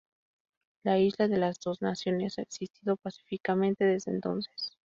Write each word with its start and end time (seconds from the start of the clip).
La 0.83 0.97
isla 0.97 1.27
de 1.27 1.37
las 1.37 1.59
dos 1.59 1.83
naciones 1.83 2.39
ha 2.39 2.41
existido 2.41 2.97
pacíficamente 2.97 3.85
desde 3.85 4.09
entonces. 4.09 4.71